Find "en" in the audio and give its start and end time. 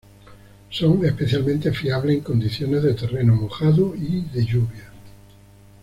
2.17-2.23